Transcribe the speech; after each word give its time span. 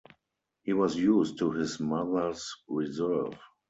He 0.63 0.73
was 0.73 0.95
used 0.95 1.37
to 1.37 1.51
his 1.51 1.79
mother’s 1.79 2.63
reserve. 2.67 3.37